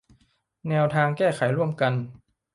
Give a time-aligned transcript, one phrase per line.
[0.69, 1.93] แนวทางแก้ไขร่วมกัน